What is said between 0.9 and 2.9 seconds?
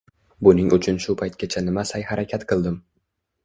shu paytgacha nima sa’y-harakat qildim?